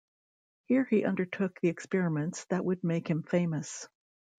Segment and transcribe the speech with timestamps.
[0.65, 3.87] Here he undertook the experiments that would make him famous.